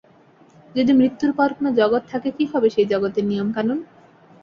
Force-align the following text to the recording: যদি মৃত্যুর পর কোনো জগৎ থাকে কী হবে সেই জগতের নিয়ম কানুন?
যদি 0.75 0.91
মৃত্যুর 0.93 1.31
পর 1.33 1.49
কোনো 1.57 1.69
জগৎ 1.79 2.03
থাকে 2.11 2.29
কী 2.37 2.43
হবে 2.51 2.67
সেই 2.69 2.87
জগতের 2.93 3.25
নিয়ম 3.25 3.49
কানুন? 3.55 3.79